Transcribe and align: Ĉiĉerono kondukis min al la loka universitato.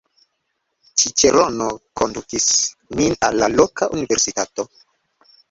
Ĉiĉerono 1.01 1.67
kondukis 2.01 2.49
min 3.01 3.15
al 3.29 3.39
la 3.43 3.51
loka 3.59 3.91
universitato. 4.01 4.69